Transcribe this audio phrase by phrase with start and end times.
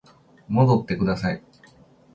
[0.47, 1.43] 戻ってください